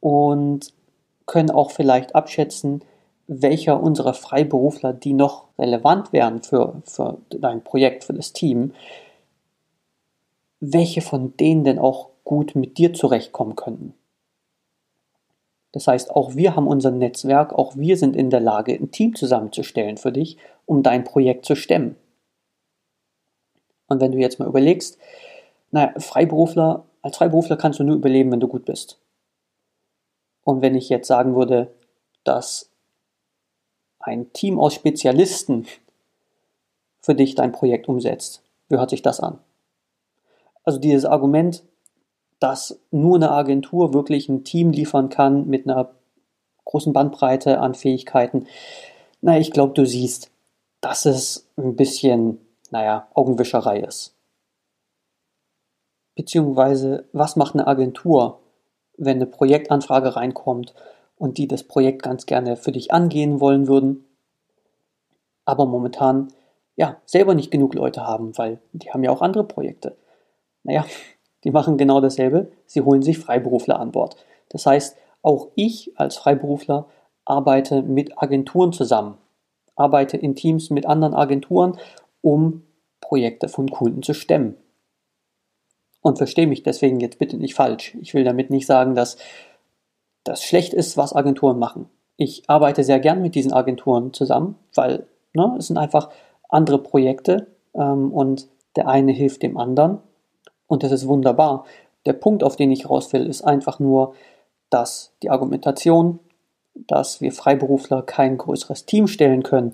und 0.00 0.74
können 1.26 1.50
auch 1.50 1.70
vielleicht 1.70 2.14
abschätzen, 2.14 2.82
welcher 3.26 3.80
unserer 3.80 4.12
Freiberufler, 4.12 4.92
die 4.92 5.12
noch 5.12 5.46
relevant 5.58 6.12
wären 6.12 6.42
für, 6.42 6.82
für 6.84 7.18
dein 7.30 7.62
Projekt, 7.62 8.04
für 8.04 8.12
das 8.12 8.32
Team, 8.32 8.72
welche 10.60 11.00
von 11.00 11.36
denen 11.36 11.64
denn 11.64 11.78
auch 11.78 12.10
gut 12.24 12.54
mit 12.54 12.78
dir 12.78 12.92
zurechtkommen 12.92 13.56
könnten. 13.56 13.94
Das 15.72 15.86
heißt, 15.86 16.10
auch 16.10 16.34
wir 16.34 16.56
haben 16.56 16.66
unser 16.66 16.90
Netzwerk, 16.90 17.52
auch 17.52 17.76
wir 17.76 17.96
sind 17.96 18.16
in 18.16 18.30
der 18.30 18.40
Lage, 18.40 18.74
ein 18.74 18.90
Team 18.90 19.14
zusammenzustellen 19.14 19.96
für 19.96 20.12
dich, 20.12 20.36
um 20.66 20.82
dein 20.82 21.04
Projekt 21.04 21.46
zu 21.46 21.54
stemmen. 21.54 21.96
Und 23.86 24.00
wenn 24.00 24.12
du 24.12 24.18
jetzt 24.18 24.38
mal 24.38 24.48
überlegst, 24.48 24.98
naja, 25.70 25.98
Freiberufler, 25.98 26.84
als 27.02 27.16
Freiberufler 27.16 27.56
kannst 27.56 27.78
du 27.78 27.84
nur 27.84 27.96
überleben, 27.96 28.32
wenn 28.32 28.40
du 28.40 28.48
gut 28.48 28.64
bist. 28.64 28.98
Und 30.44 30.62
wenn 30.62 30.74
ich 30.74 30.88
jetzt 30.88 31.06
sagen 31.06 31.36
würde, 31.36 31.72
dass 32.24 32.70
ein 34.00 34.32
Team 34.32 34.58
aus 34.58 34.74
Spezialisten 34.74 35.66
für 37.00 37.14
dich 37.14 37.34
dein 37.34 37.52
Projekt 37.52 37.88
umsetzt, 37.88 38.42
wie 38.68 38.76
hört 38.76 38.90
sich 38.90 39.02
das 39.02 39.20
an? 39.20 39.38
Also 40.70 40.78
dieses 40.78 41.04
Argument, 41.04 41.64
dass 42.38 42.78
nur 42.92 43.16
eine 43.16 43.32
Agentur 43.32 43.92
wirklich 43.92 44.28
ein 44.28 44.44
Team 44.44 44.70
liefern 44.70 45.08
kann 45.08 45.48
mit 45.48 45.66
einer 45.68 45.90
großen 46.64 46.92
Bandbreite 46.92 47.58
an 47.58 47.74
Fähigkeiten, 47.74 48.46
na, 49.20 49.36
ich 49.36 49.50
glaube, 49.50 49.74
du 49.74 49.84
siehst, 49.84 50.30
dass 50.80 51.06
es 51.06 51.48
ein 51.56 51.74
bisschen, 51.74 52.38
naja, 52.70 53.08
Augenwischerei 53.14 53.80
ist. 53.80 54.14
Beziehungsweise, 56.14 57.08
was 57.12 57.34
macht 57.34 57.54
eine 57.54 57.66
Agentur, 57.66 58.38
wenn 58.96 59.16
eine 59.16 59.26
Projektanfrage 59.26 60.14
reinkommt 60.14 60.72
und 61.16 61.36
die 61.36 61.48
das 61.48 61.64
Projekt 61.64 62.04
ganz 62.04 62.26
gerne 62.26 62.56
für 62.56 62.70
dich 62.70 62.92
angehen 62.92 63.40
wollen 63.40 63.66
würden, 63.66 64.04
aber 65.44 65.66
momentan 65.66 66.28
ja 66.76 66.98
selber 67.06 67.34
nicht 67.34 67.50
genug 67.50 67.74
Leute 67.74 68.06
haben, 68.06 68.38
weil 68.38 68.60
die 68.72 68.92
haben 68.92 69.02
ja 69.02 69.10
auch 69.10 69.20
andere 69.20 69.42
Projekte. 69.42 69.96
Naja, 70.62 70.84
die 71.44 71.50
machen 71.50 71.78
genau 71.78 72.00
dasselbe. 72.00 72.52
Sie 72.66 72.82
holen 72.82 73.02
sich 73.02 73.18
Freiberufler 73.18 73.80
an 73.80 73.92
Bord. 73.92 74.16
Das 74.48 74.66
heißt, 74.66 74.96
auch 75.22 75.48
ich 75.54 75.92
als 75.96 76.16
Freiberufler 76.16 76.86
arbeite 77.24 77.82
mit 77.82 78.20
Agenturen 78.22 78.72
zusammen, 78.72 79.18
arbeite 79.76 80.16
in 80.16 80.34
Teams 80.34 80.70
mit 80.70 80.86
anderen 80.86 81.14
Agenturen, 81.14 81.78
um 82.22 82.64
Projekte 83.00 83.48
von 83.48 83.70
Kunden 83.70 84.02
zu 84.02 84.14
stemmen. 84.14 84.56
Und 86.02 86.18
verstehe 86.18 86.46
mich 86.46 86.62
deswegen 86.62 87.00
jetzt 87.00 87.18
bitte 87.18 87.36
nicht 87.36 87.54
falsch. 87.54 87.96
Ich 88.00 88.14
will 88.14 88.24
damit 88.24 88.50
nicht 88.50 88.66
sagen, 88.66 88.94
dass 88.94 89.18
das 90.24 90.42
schlecht 90.42 90.72
ist, 90.72 90.96
was 90.96 91.14
Agenturen 91.14 91.58
machen. 91.58 91.88
Ich 92.16 92.48
arbeite 92.48 92.84
sehr 92.84 93.00
gern 93.00 93.22
mit 93.22 93.34
diesen 93.34 93.52
Agenturen 93.52 94.12
zusammen, 94.12 94.56
weil 94.74 95.06
ne, 95.34 95.56
es 95.58 95.68
sind 95.68 95.78
einfach 95.78 96.10
andere 96.48 96.78
Projekte 96.82 97.46
ähm, 97.74 98.12
und 98.12 98.48
der 98.76 98.88
eine 98.88 99.12
hilft 99.12 99.42
dem 99.42 99.56
anderen 99.56 100.00
und 100.70 100.84
das 100.84 100.92
ist 100.92 101.08
wunderbar. 101.08 101.64
Der 102.06 102.12
Punkt, 102.12 102.44
auf 102.44 102.54
den 102.54 102.70
ich 102.70 102.88
raus 102.88 103.12
will, 103.12 103.26
ist 103.26 103.42
einfach 103.42 103.80
nur, 103.80 104.14
dass 104.70 105.12
die 105.22 105.28
Argumentation, 105.28 106.20
dass 106.74 107.20
wir 107.20 107.32
Freiberufler 107.32 108.02
kein 108.02 108.38
größeres 108.38 108.86
Team 108.86 109.08
stellen 109.08 109.42
können, 109.42 109.72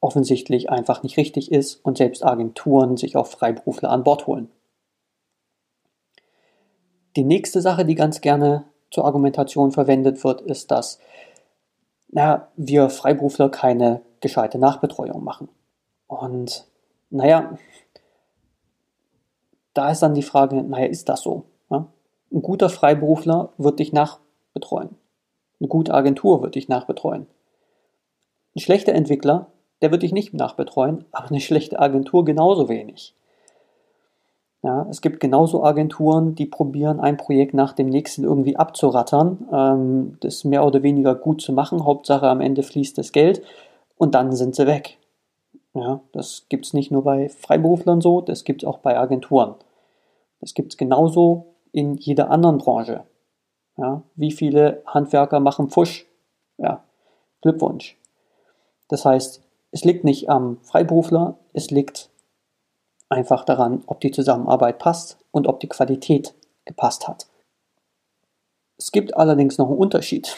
offensichtlich 0.00 0.70
einfach 0.70 1.02
nicht 1.02 1.16
richtig 1.16 1.50
ist 1.50 1.84
und 1.84 1.98
selbst 1.98 2.24
Agenturen 2.24 2.96
sich 2.96 3.16
auch 3.16 3.26
Freiberufler 3.26 3.90
an 3.90 4.04
Bord 4.04 4.28
holen. 4.28 4.48
Die 7.16 7.24
nächste 7.24 7.60
Sache, 7.60 7.84
die 7.84 7.96
ganz 7.96 8.20
gerne 8.20 8.64
zur 8.92 9.06
Argumentation 9.06 9.72
verwendet 9.72 10.22
wird, 10.22 10.40
ist, 10.40 10.70
dass 10.70 11.00
na, 12.10 12.46
wir 12.56 12.90
Freiberufler 12.90 13.48
keine 13.48 14.02
gescheite 14.20 14.58
Nachbetreuung 14.58 15.24
machen. 15.24 15.48
Und 16.06 16.68
naja, 17.10 17.58
da 19.74 19.90
ist 19.90 20.00
dann 20.00 20.14
die 20.14 20.22
Frage, 20.22 20.62
naja, 20.62 20.86
ist 20.86 21.08
das 21.08 21.22
so? 21.22 21.44
Ja? 21.70 21.86
Ein 22.32 22.42
guter 22.42 22.68
Freiberufler 22.70 23.50
wird 23.58 23.78
dich 23.78 23.92
nachbetreuen. 23.92 24.90
Eine 25.60 25.68
gute 25.68 25.94
Agentur 25.94 26.42
wird 26.42 26.54
dich 26.54 26.68
nachbetreuen. 26.68 27.26
Ein 28.56 28.60
schlechter 28.60 28.92
Entwickler, 28.92 29.48
der 29.82 29.90
wird 29.90 30.02
dich 30.02 30.12
nicht 30.12 30.32
nachbetreuen, 30.32 31.04
aber 31.12 31.28
eine 31.28 31.40
schlechte 31.40 31.78
Agentur 31.78 32.24
genauso 32.24 32.68
wenig. 32.68 33.14
Ja, 34.62 34.86
es 34.88 35.02
gibt 35.02 35.20
genauso 35.20 35.62
Agenturen, 35.62 36.34
die 36.34 36.46
probieren, 36.46 36.98
ein 36.98 37.18
Projekt 37.18 37.52
nach 37.52 37.74
dem 37.74 37.90
nächsten 37.90 38.24
irgendwie 38.24 38.56
abzurattern, 38.56 39.46
ähm, 39.52 40.16
das 40.20 40.44
mehr 40.44 40.64
oder 40.64 40.82
weniger 40.82 41.14
gut 41.14 41.42
zu 41.42 41.52
machen. 41.52 41.84
Hauptsache 41.84 42.26
am 42.26 42.40
Ende 42.40 42.62
fließt 42.62 42.96
das 42.96 43.12
Geld 43.12 43.42
und 43.98 44.14
dann 44.14 44.32
sind 44.32 44.54
sie 44.54 44.66
weg. 44.66 44.96
Ja, 45.74 46.00
das 46.12 46.46
gibt 46.48 46.66
es 46.66 46.72
nicht 46.72 46.92
nur 46.92 47.02
bei 47.02 47.28
Freiberuflern 47.28 48.00
so, 48.00 48.20
das 48.20 48.44
gibt 48.44 48.62
es 48.62 48.68
auch 48.68 48.78
bei 48.78 48.96
Agenturen. 48.96 49.56
Das 50.40 50.54
gibt 50.54 50.72
es 50.72 50.76
genauso 50.78 51.56
in 51.72 51.94
jeder 51.94 52.30
anderen 52.30 52.58
Branche. 52.58 53.04
Ja, 53.76 54.02
wie 54.14 54.30
viele 54.30 54.82
Handwerker 54.86 55.40
machen 55.40 55.68
Pfusch? 55.68 56.06
Ja, 56.58 56.84
Glückwunsch. 57.42 57.98
Das 58.88 59.04
heißt, 59.04 59.42
es 59.72 59.84
liegt 59.84 60.04
nicht 60.04 60.30
am 60.30 60.58
Freiberufler, 60.62 61.38
es 61.52 61.72
liegt 61.72 62.10
einfach 63.08 63.44
daran, 63.44 63.82
ob 63.86 64.00
die 64.00 64.12
Zusammenarbeit 64.12 64.78
passt 64.78 65.18
und 65.32 65.48
ob 65.48 65.58
die 65.58 65.68
Qualität 65.68 66.34
gepasst 66.64 67.08
hat. 67.08 67.26
Es 68.76 68.92
gibt 68.92 69.16
allerdings 69.16 69.58
noch 69.58 69.68
einen 69.68 69.78
Unterschied, 69.78 70.36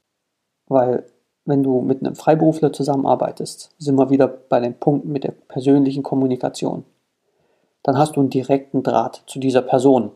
weil 0.66 1.10
wenn 1.46 1.62
du 1.62 1.80
mit 1.80 2.00
einem 2.00 2.16
Freiberufler 2.16 2.72
zusammenarbeitest, 2.72 3.70
sind 3.78 3.96
wir 3.96 4.10
wieder 4.10 4.26
bei 4.26 4.60
dem 4.60 4.74
Punkt 4.74 5.06
mit 5.06 5.24
der 5.24 5.30
persönlichen 5.30 6.02
Kommunikation. 6.02 6.84
Dann 7.84 7.96
hast 7.96 8.16
du 8.16 8.20
einen 8.20 8.30
direkten 8.30 8.82
Draht 8.82 9.22
zu 9.26 9.38
dieser 9.38 9.62
Person. 9.62 10.10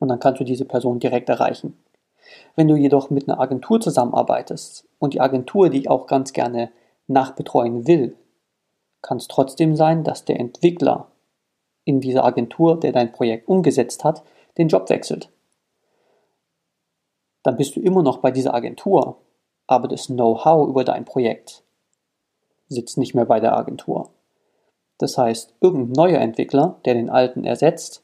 Und 0.00 0.08
dann 0.08 0.18
kannst 0.18 0.40
du 0.40 0.44
diese 0.44 0.64
Person 0.64 0.98
direkt 0.98 1.28
erreichen. 1.28 1.78
Wenn 2.56 2.68
du 2.68 2.74
jedoch 2.74 3.08
mit 3.10 3.28
einer 3.28 3.40
Agentur 3.40 3.80
zusammenarbeitest 3.80 4.84
und 4.98 5.14
die 5.14 5.20
Agentur 5.20 5.70
dich 5.70 5.88
auch 5.88 6.08
ganz 6.08 6.32
gerne 6.32 6.70
nachbetreuen 7.06 7.86
will, 7.86 8.16
kann 9.00 9.18
es 9.18 9.28
trotzdem 9.28 9.76
sein, 9.76 10.02
dass 10.02 10.24
der 10.24 10.40
Entwickler 10.40 11.06
in 11.84 12.00
dieser 12.00 12.24
Agentur, 12.24 12.78
der 12.78 12.92
dein 12.92 13.12
Projekt 13.12 13.48
umgesetzt 13.48 14.02
hat, 14.02 14.24
den 14.58 14.68
Job 14.68 14.90
wechselt. 14.90 15.30
Dann 17.44 17.56
bist 17.56 17.76
du 17.76 17.80
immer 17.80 18.02
noch 18.02 18.18
bei 18.18 18.32
dieser 18.32 18.54
Agentur, 18.54 19.18
aber 19.68 19.86
das 19.86 20.08
Know-how 20.08 20.68
über 20.68 20.82
dein 20.82 21.04
Projekt 21.04 21.62
sitzt 22.68 22.98
nicht 22.98 23.14
mehr 23.14 23.26
bei 23.26 23.38
der 23.38 23.56
Agentur. 23.56 24.10
Das 24.98 25.16
heißt, 25.16 25.54
irgendein 25.60 25.92
neuer 25.92 26.20
Entwickler, 26.20 26.80
der 26.84 26.94
den 26.94 27.10
alten 27.10 27.44
ersetzt, 27.44 28.02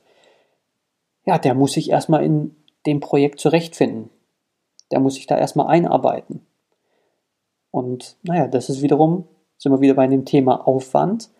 ja, 1.24 1.38
der 1.38 1.54
muss 1.54 1.72
sich 1.72 1.90
erstmal 1.90 2.24
in 2.24 2.54
dem 2.86 3.00
Projekt 3.00 3.40
zurechtfinden. 3.40 4.10
Der 4.92 5.00
muss 5.00 5.14
sich 5.14 5.26
da 5.26 5.36
erstmal 5.36 5.66
einarbeiten. 5.66 6.46
Und 7.70 8.16
naja, 8.22 8.46
das 8.46 8.68
ist 8.68 8.82
wiederum, 8.82 9.26
sind 9.56 9.72
wir 9.72 9.80
wieder 9.80 9.94
bei 9.94 10.06
dem 10.06 10.24
Thema 10.26 10.68
Aufwand. 10.68 11.30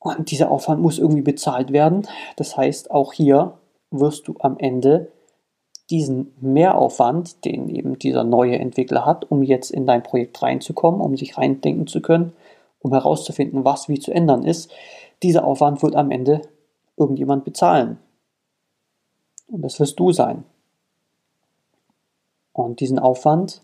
Und 0.00 0.30
dieser 0.30 0.50
Aufwand 0.50 0.80
muss 0.80 0.98
irgendwie 0.98 1.22
bezahlt 1.22 1.70
werden. 1.72 2.08
Das 2.36 2.56
heißt, 2.56 2.90
auch 2.90 3.12
hier 3.12 3.58
wirst 3.90 4.26
du 4.26 4.34
am 4.40 4.58
Ende 4.58 5.12
diesen 5.90 6.32
Mehraufwand, 6.40 7.44
den 7.44 7.68
eben 7.68 7.98
dieser 7.98 8.24
neue 8.24 8.58
Entwickler 8.58 9.06
hat, 9.06 9.30
um 9.30 9.42
jetzt 9.42 9.70
in 9.70 9.86
dein 9.86 10.02
Projekt 10.02 10.42
reinzukommen, 10.42 11.00
um 11.00 11.16
sich 11.16 11.38
reindenken 11.38 11.86
zu 11.86 12.02
können, 12.02 12.32
um 12.80 12.92
herauszufinden, 12.92 13.64
was 13.64 13.88
wie 13.88 13.98
zu 13.98 14.12
ändern 14.12 14.44
ist, 14.44 14.70
dieser 15.22 15.44
Aufwand 15.44 15.82
wird 15.82 15.96
am 15.96 16.10
Ende 16.10 16.42
irgendjemand 16.96 17.44
bezahlen. 17.44 17.98
Und 19.48 19.62
das 19.62 19.80
wirst 19.80 19.98
du 19.98 20.12
sein. 20.12 20.44
Und 22.52 22.80
diesen 22.80 22.98
Aufwand, 22.98 23.62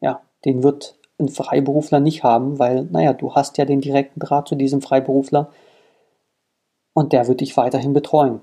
ja, 0.00 0.22
den 0.44 0.62
wird 0.62 0.96
ein 1.18 1.28
Freiberufler 1.28 2.00
nicht 2.00 2.22
haben, 2.22 2.58
weil, 2.58 2.84
naja, 2.84 3.12
du 3.12 3.34
hast 3.34 3.58
ja 3.58 3.64
den 3.64 3.80
direkten 3.80 4.20
Draht 4.20 4.48
zu 4.48 4.54
diesem 4.54 4.82
Freiberufler 4.82 5.50
und 6.92 7.12
der 7.12 7.28
wird 7.28 7.40
dich 7.40 7.56
weiterhin 7.56 7.92
betreuen. 7.92 8.40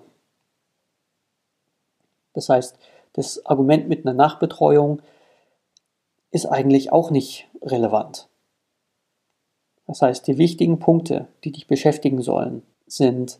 Das 2.34 2.50
heißt, 2.50 2.78
das 3.14 3.46
Argument 3.46 3.88
mit 3.88 4.06
einer 4.06 4.16
Nachbetreuung 4.16 5.02
ist 6.32 6.48
eigentlich 6.48 6.92
auch 6.92 7.12
nicht 7.12 7.48
relevant. 7.62 8.28
Das 9.86 10.02
heißt, 10.02 10.28
die 10.28 10.38
wichtigen 10.38 10.80
Punkte, 10.80 11.28
die 11.44 11.52
dich 11.52 11.68
beschäftigen 11.68 12.22
sollen, 12.22 12.64
sind, 12.88 13.40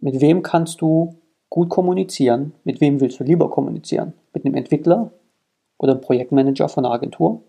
mit 0.00 0.20
wem 0.20 0.42
kannst 0.42 0.80
du 0.80 1.16
gut 1.50 1.68
kommunizieren, 1.68 2.52
mit 2.64 2.80
wem 2.80 3.00
willst 3.00 3.20
du 3.20 3.24
lieber 3.24 3.50
kommunizieren? 3.50 4.14
Mit 4.32 4.44
einem 4.44 4.54
Entwickler 4.54 5.12
oder 5.78 5.92
einem 5.92 6.00
Projektmanager 6.00 6.68
von 6.68 6.84
einer 6.84 6.94
Agentur? 6.94 7.42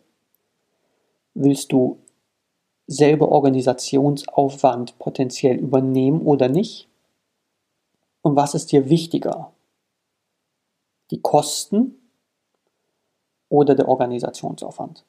Willst 1.34 1.72
du 1.72 1.98
selber 2.86 3.30
Organisationsaufwand 3.30 5.00
potenziell 5.00 5.58
übernehmen 5.58 6.22
oder 6.22 6.50
nicht? 6.50 6.88
Und 8.22 8.36
was 8.36 8.54
ist 8.54 8.72
dir 8.72 8.90
wichtiger? 8.90 9.55
Die 11.12 11.22
Kosten 11.22 11.96
oder 13.50 13.76
der 13.76 13.88
Organisationsaufwand? 13.88 15.06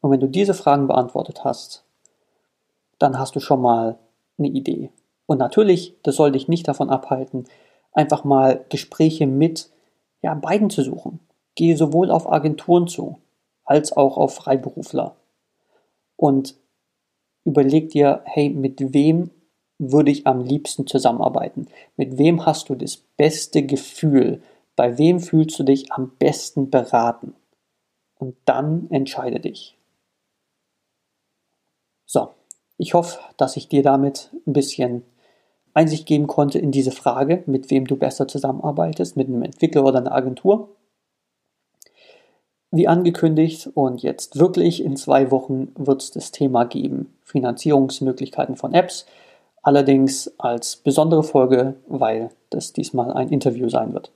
Und 0.00 0.10
wenn 0.10 0.20
du 0.20 0.28
diese 0.28 0.54
Fragen 0.54 0.88
beantwortet 0.88 1.44
hast, 1.44 1.84
dann 2.98 3.18
hast 3.18 3.34
du 3.36 3.40
schon 3.40 3.62
mal 3.62 3.98
eine 4.38 4.48
Idee. 4.48 4.90
Und 5.26 5.38
natürlich, 5.38 5.94
das 6.02 6.16
soll 6.16 6.32
dich 6.32 6.48
nicht 6.48 6.68
davon 6.68 6.90
abhalten, 6.90 7.44
einfach 7.92 8.24
mal 8.24 8.64
Gespräche 8.68 9.26
mit 9.26 9.70
ja, 10.22 10.34
beiden 10.34 10.70
zu 10.70 10.82
suchen. 10.82 11.20
Gehe 11.54 11.76
sowohl 11.76 12.10
auf 12.10 12.30
Agenturen 12.30 12.88
zu, 12.88 13.18
als 13.64 13.92
auch 13.96 14.16
auf 14.16 14.34
Freiberufler. 14.34 15.16
Und 16.16 16.56
überleg 17.44 17.90
dir, 17.90 18.22
hey, 18.24 18.50
mit 18.50 18.92
wem 18.92 19.30
würde 19.78 20.10
ich 20.10 20.26
am 20.26 20.44
liebsten 20.44 20.86
zusammenarbeiten? 20.86 21.66
Mit 21.96 22.18
wem 22.18 22.46
hast 22.46 22.68
du 22.68 22.74
das 22.74 22.96
beste 22.96 23.64
Gefühl? 23.64 24.42
Bei 24.82 24.98
wem 24.98 25.20
fühlst 25.20 25.56
du 25.60 25.62
dich 25.62 25.92
am 25.92 26.10
besten 26.18 26.68
beraten? 26.68 27.36
Und 28.18 28.34
dann 28.46 28.90
entscheide 28.90 29.38
dich. 29.38 29.78
So, 32.04 32.30
ich 32.78 32.92
hoffe, 32.92 33.20
dass 33.36 33.56
ich 33.56 33.68
dir 33.68 33.84
damit 33.84 34.32
ein 34.44 34.52
bisschen 34.52 35.04
Einsicht 35.72 36.04
geben 36.04 36.26
konnte 36.26 36.58
in 36.58 36.72
diese 36.72 36.90
Frage, 36.90 37.44
mit 37.46 37.70
wem 37.70 37.86
du 37.86 37.94
besser 37.94 38.26
zusammenarbeitest, 38.26 39.16
mit 39.16 39.28
einem 39.28 39.44
Entwickler 39.44 39.84
oder 39.84 40.00
einer 40.00 40.16
Agentur. 40.16 40.74
Wie 42.72 42.88
angekündigt 42.88 43.70
und 43.74 44.02
jetzt 44.02 44.36
wirklich 44.40 44.82
in 44.82 44.96
zwei 44.96 45.30
Wochen 45.30 45.68
wird 45.76 46.02
es 46.02 46.10
das 46.10 46.32
Thema 46.32 46.64
geben, 46.64 47.16
Finanzierungsmöglichkeiten 47.22 48.56
von 48.56 48.74
Apps, 48.74 49.06
allerdings 49.62 50.34
als 50.38 50.74
besondere 50.74 51.22
Folge, 51.22 51.76
weil 51.86 52.30
das 52.50 52.72
diesmal 52.72 53.12
ein 53.12 53.28
Interview 53.28 53.68
sein 53.68 53.92
wird. 53.92 54.10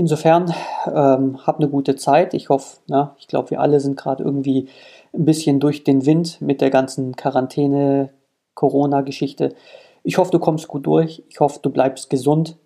Insofern 0.00 0.54
ähm, 0.86 1.46
hab 1.46 1.58
eine 1.58 1.68
gute 1.68 1.94
Zeit. 1.94 2.32
Ich 2.32 2.48
hoffe, 2.48 2.78
na, 2.86 3.14
ich 3.18 3.28
glaube, 3.28 3.50
wir 3.50 3.60
alle 3.60 3.80
sind 3.80 3.98
gerade 3.98 4.24
irgendwie 4.24 4.66
ein 5.12 5.26
bisschen 5.26 5.60
durch 5.60 5.84
den 5.84 6.06
Wind 6.06 6.40
mit 6.40 6.62
der 6.62 6.70
ganzen 6.70 7.16
Quarantäne, 7.16 8.08
Corona-Geschichte. 8.54 9.54
Ich 10.02 10.16
hoffe, 10.16 10.30
du 10.30 10.38
kommst 10.38 10.68
gut 10.68 10.86
durch. 10.86 11.22
Ich 11.28 11.40
hoffe, 11.40 11.60
du 11.60 11.68
bleibst 11.68 12.08
gesund. 12.08 12.56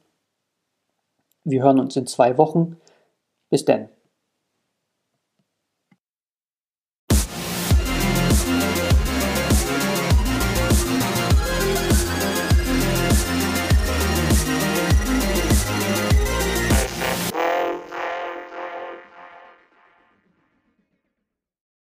Wir 1.42 1.64
hören 1.64 1.80
uns 1.80 1.96
in 1.96 2.06
zwei 2.06 2.38
Wochen. 2.38 2.76
Bis 3.50 3.64
denn. 3.64 3.88